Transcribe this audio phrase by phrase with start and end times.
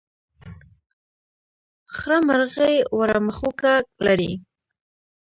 [1.95, 3.73] خړه مرغۍ وړه مښوکه
[4.05, 4.33] لري.